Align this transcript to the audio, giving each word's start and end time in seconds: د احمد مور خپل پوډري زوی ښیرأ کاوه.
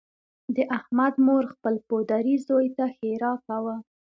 د 0.55 0.57
احمد 0.77 1.13
مور 1.25 1.43
خپل 1.53 1.75
پوډري 1.87 2.35
زوی 2.47 2.67
ښیرأ 2.97 3.31
کاوه. 3.45 3.75